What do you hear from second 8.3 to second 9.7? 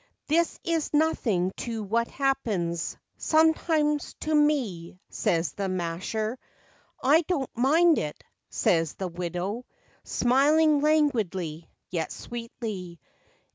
says the widow,